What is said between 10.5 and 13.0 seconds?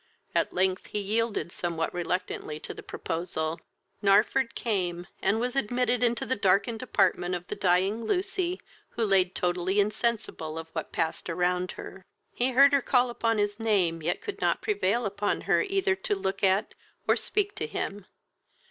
of what passed around her. He heard her